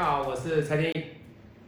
[0.00, 1.04] 家好，我是蔡天意。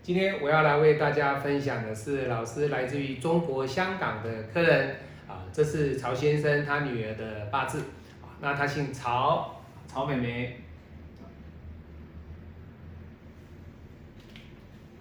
[0.02, 4.96] 今天我要来为大家分享的是老师来自于中国香港的客人。
[5.29, 7.80] 啊，这是曹先生他女儿的八字。
[8.22, 10.57] 啊，那他姓曹，曹美眉，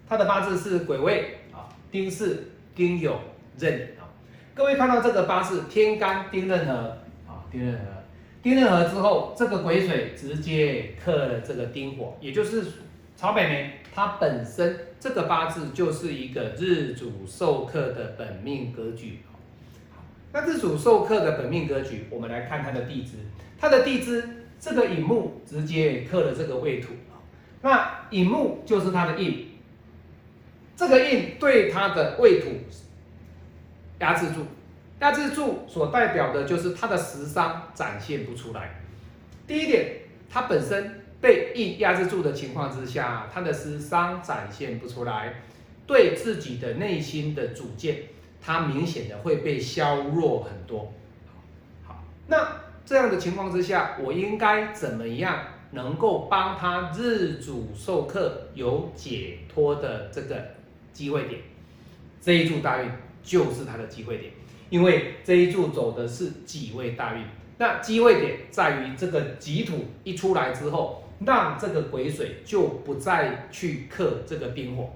[0.06, 2.38] 他的八字是癸未啊，丁巳、
[2.76, 3.14] 丁酉、
[3.58, 4.12] 壬啊。
[4.54, 6.74] 各位看到这个八字天干丁壬合
[7.30, 7.86] 啊，丁壬合，
[8.44, 12.66] 丁壬合之后，这个癸水直接克了这个丁火，也就是
[13.22, 19.20] 曹美眉她本身这个八字就是一个日主受克的本命格局。
[19.96, 20.02] 好，
[20.34, 23.12] 那日主受克的本命格局，我们来看它的地支，
[23.60, 24.28] 它的地支
[24.60, 26.94] 这个寅木直接克了这个未土，
[27.62, 29.50] 那寅木就是它的印，
[30.76, 32.48] 这个印对它的未土
[34.00, 34.48] 压制住，
[35.00, 38.82] 压制住所代表的就是它的食伤展现不出来。
[39.46, 45.36] 第一点，它本身被印压制住的情况之下，他的私商展现不出来，
[45.86, 48.04] 对自己的内心的主见，
[48.42, 50.92] 他明显的会被削弱很多。
[51.86, 55.40] 好，那这样的情况之下，我应该怎么样
[55.72, 60.44] 能够帮他日主授课有解脱的这个
[60.92, 61.40] 机会点？
[62.20, 62.90] 这一柱大运。
[63.24, 64.34] 就是他的机会点，
[64.72, 67.24] 因为这一柱走的是己未大运，
[67.60, 74.90] 那机会点在于这个己土一出来之后，让这个癸水就不再去克这个丁火，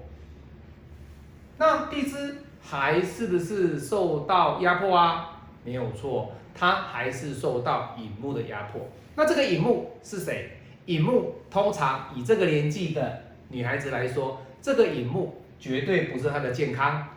[1.58, 5.40] 那地支还是不是受到压迫啊？
[5.64, 8.88] 没有错，它还是受到乙木的压迫。
[9.14, 10.50] 那这个乙木是谁？
[10.84, 17.08] 乙木通常以这个年纪的女孩子来说，这个乙木绝对不是她的健康。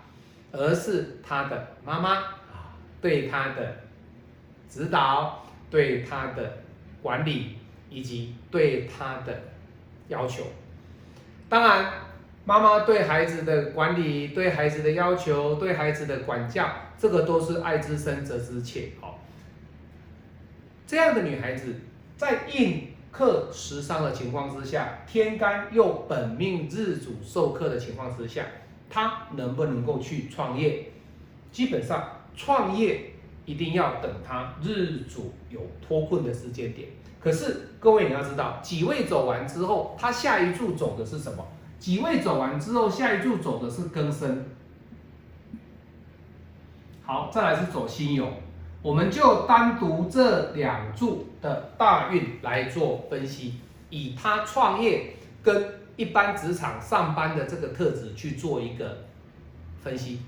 [0.51, 3.71] 而是她的妈妈啊，对她的
[4.67, 6.57] 指导、对她的
[7.03, 7.58] 管理
[7.89, 9.41] 以及对他的
[10.07, 10.43] 要求。
[11.47, 11.91] 当然，
[12.45, 18.91] 妈妈对孩子的管理、对孩子的要求、对孩子的管教，这个都是爱之深责之切。
[19.01, 19.19] 好，
[20.85, 21.75] 这样的女孩子
[22.15, 28.45] 在印克食伤的情况之下，天干又本命日主受克的情况之下。
[28.91, 30.85] 她能不能够去创业？
[31.51, 33.11] 基本上创业
[33.45, 36.89] 一定要等她日主有脱困的时间点。
[37.19, 41.45] 可是各位你要知道，几位走完之后，他下一柱走的是什么？
[41.77, 44.45] 几位走完之后，下一柱走的是庚申。
[47.05, 48.27] 好，再来是走辛酉，
[48.81, 53.55] 我们就单独这两柱的大运来做分析，
[53.89, 55.79] 以他创业跟。
[55.99, 58.99] 一般职场上班的这个特质去做一个
[59.83, 60.21] 分析，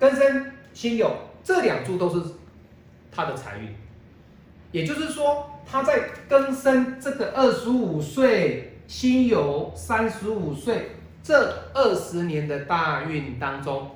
[0.00, 1.08] 庚申、辛酉
[1.44, 2.20] 这两柱都是
[3.12, 3.72] 他的财运，
[4.72, 10.92] 也就是说他在庚申这个二十五岁、辛酉三十五岁
[11.22, 13.90] 这二十年的大运当中，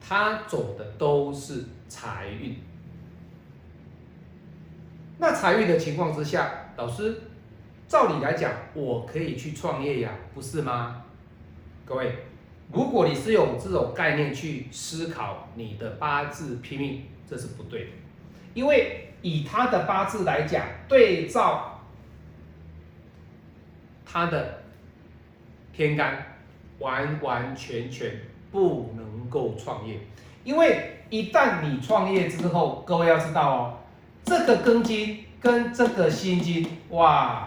[0.00, 2.56] 他走的都是财运。
[5.18, 7.22] 那财运的情况之下，老师。
[7.88, 11.02] 照理来讲，我可以去创业呀，不是吗？
[11.84, 12.18] 各位，
[12.72, 17.90] 如果你是用这种概念去思考你的八字拼命，这是不对的。
[18.54, 21.80] 因为以他的八字来讲，对照
[24.04, 24.62] 他的
[25.72, 26.38] 天干，
[26.78, 29.98] 完完全全不能够创业。
[30.44, 33.78] 因为一旦你创业之后，各位要知道哦，
[34.24, 37.46] 这个庚金跟这个辛金，哇！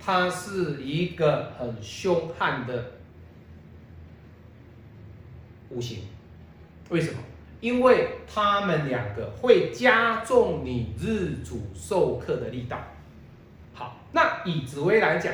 [0.00, 2.92] 它是一个很凶悍的
[5.68, 5.98] 五行，
[6.88, 7.18] 为什么？
[7.60, 12.78] 因为他们两个会加重你日主受克的力道。
[13.74, 15.32] 好，那以紫薇来讲，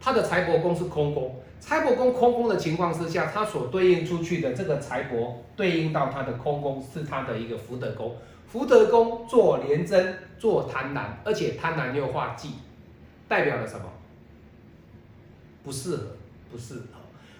[0.00, 12.50] 它的财帛宫是空宫，财帛宫空宫的情况之下，它所对应出去的这个财帛，对应到它的空宫是它的一个福德宫，福德宫做廉贞，做贪婪，而且贪婪又化忌，
[13.28, 13.84] 代表了什么？
[15.64, 16.02] 不适合，
[16.50, 16.82] 不适合。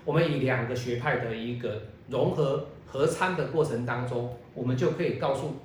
[0.04, 5.56] 我们以两个学派的一个融合合参的过程当中，我们就可以告诉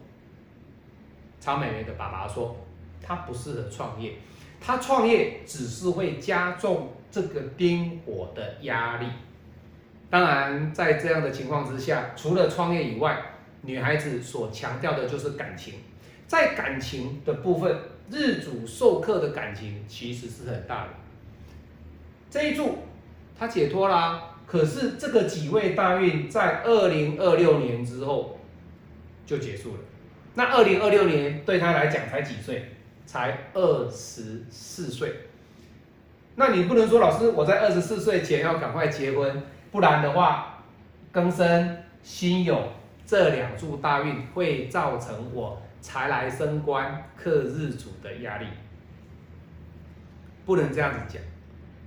[1.39, 2.55] 曹美媛的爸爸说，
[3.01, 4.13] 他不适合创业，
[4.59, 9.07] 他创业只是会加重这个丁火的压力。
[10.09, 13.21] 当然，在这样的情况之下，除了创业以外，
[13.61, 15.75] 女孩子所强调的就是感情，
[16.27, 17.79] 在感情的部分，
[18.09, 20.89] 日主授课的感情其实是很大的。
[22.29, 22.79] 这一柱
[23.37, 28.37] 他解脱啦，可是这个己未大运在二零二六年之后
[29.25, 29.79] 就结束了。
[30.33, 32.65] 那二零二六年对他来讲才几岁？
[33.05, 35.13] 才二十四岁。
[36.35, 40.61] 那你不能说老师我在二十四岁前要赶快结婚，不然的话，
[41.13, 42.57] 庚申、辛酉
[43.05, 48.47] 这两柱大运会造成我财来升官克日主的压力，
[50.45, 51.21] 不能这样子讲。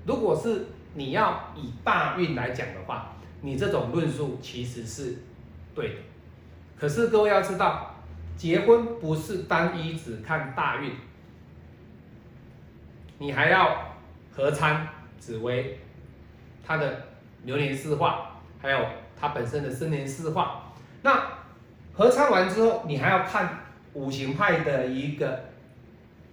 [0.06, 5.18] 如果是你要以大运来讲的话，你这种论述其实是
[5.74, 5.94] 对的。
[6.78, 7.94] 可是各位要知道，
[8.36, 10.92] 结婚不是单一只看大运，
[13.18, 13.96] 你还要
[14.32, 14.88] 合参
[15.18, 15.78] 紫薇，
[16.66, 17.06] 它的
[17.44, 18.86] 流年四化，还有
[19.18, 20.72] 它本身的生年四化。
[21.02, 21.26] 那
[21.92, 23.60] 合参完之后，你还要看
[23.92, 25.44] 五行派的一个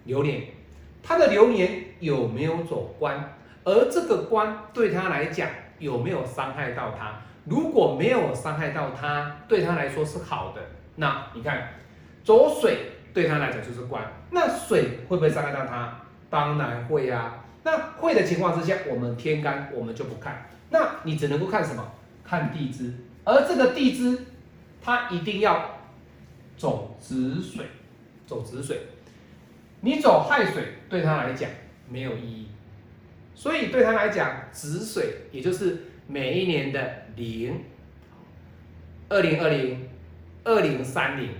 [0.05, 0.43] 流年，
[1.03, 5.47] 它的流年有没有走官，而这个官对他来讲
[5.79, 7.21] 有没有伤害到他？
[7.45, 10.61] 如果没有伤害到他，对他来说是好的。
[10.95, 11.69] 那你看，
[12.23, 16.01] 走水对他来讲就是官，那水会不会伤害到他？
[16.29, 17.43] 当然会啊。
[17.63, 21.91] 那会的情况之下，我们天干我们就不看，那你只能够看什么？
[22.23, 22.93] 看地支，
[23.25, 24.25] 而这个地支，
[24.81, 25.79] 它一定要
[26.55, 27.65] 走子水，
[28.25, 28.79] 走子水。
[29.81, 31.49] 你走亥水对他来讲
[31.89, 32.47] 没有意义，
[33.41, 36.79] 所以对他来讲，止水也就是每一年的。
[37.15, 37.65] 零，
[39.09, 39.89] 二零二零，
[40.43, 41.31] 二零三零，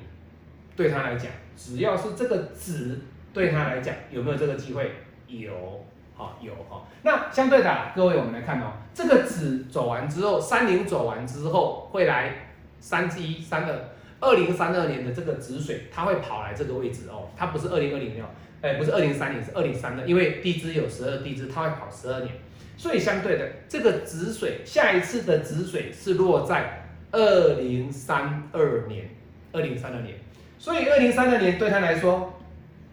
[0.76, 3.00] 对他来讲，只要是这个止，
[3.32, 4.92] 对他来讲有没有这个机会？
[5.28, 6.88] 有，好有哈。
[7.04, 12.34] 那相对的，各位我们来看哦，这个止走完之后，三零走完之后会来
[12.80, 13.80] 三一三二，
[14.22, 18.24] 二零三二年的这个子水，它会跑来这个位置哦，它不是二零二零年，
[18.62, 22.34] 哎，不是二零三零，是二零三二，因为地支有十二地支，它会跑十二年。
[22.78, 29.10] 所以相对的，这个子水下一次的子水是落在二零三二年，
[29.52, 30.16] 二零三二年。
[30.58, 32.40] 所以二零三二年对他来说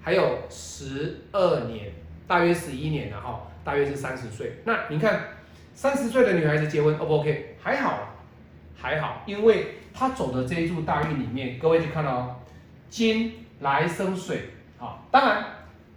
[0.01, 1.93] 还有十二年，
[2.27, 4.61] 大约十一年了哈，大约是三十岁。
[4.65, 5.29] 那你看
[5.75, 7.57] 三十岁的女孩子结婚，O 不 OK？
[7.61, 8.18] 还好，
[8.81, 12.41] 还好，因为他走的这一柱大运里面，各位就看到
[12.89, 15.45] 金来生水，好，当然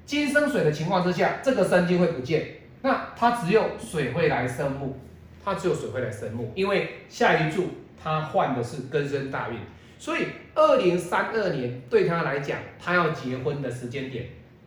[0.05, 2.55] 金生水的情况之下，这个生金会不见。
[2.81, 4.97] 那它只有水会来生木，
[5.45, 7.67] 它只有水会来生木，因为下一柱
[8.03, 9.57] 它换的是根生大运，
[9.99, 10.25] 所以
[10.55, 14.25] 二零三二年对他来讲，他要结婚的时间点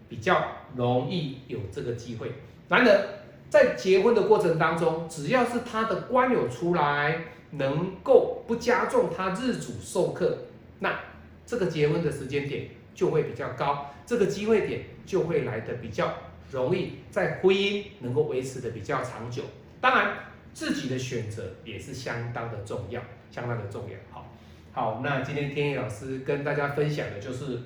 [0.08, 0.40] 比较
[0.76, 2.30] 容易有这个机会。
[2.68, 3.08] 然而
[3.50, 7.18] 在结婚的过程当中，只要是他的官有出来，
[7.56, 10.38] 能够不加重他日主受克，
[10.80, 10.98] 那
[11.46, 16.12] 这个结婚的时间点就会比较高，这个机会点就会来的比较。
[16.50, 19.42] 容易在婚姻能够维持的比较长久，
[19.80, 20.14] 当然
[20.52, 23.96] 自己的选择也是相当的重要，相当的重要。
[24.12, 24.30] 好，
[24.70, 27.58] 好，那今天天意老师跟大家分享的就是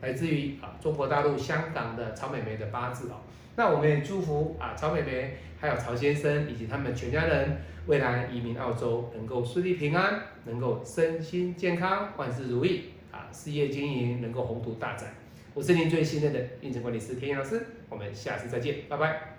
[0.00, 3.20] 来自于啊中国大陆香港的曹美眉的八字哦。
[3.56, 7.56] 那我们也祝福啊曹妹妹还有曹先生以及他们全家人
[7.86, 15.14] 未来移民澳洲能够顺利平安，能够身心健康，万事如意啊，事业经营能够宏图大展。
[15.54, 19.35] 我是您最信任的运程管理师田野老师，我们下次再见，拜拜。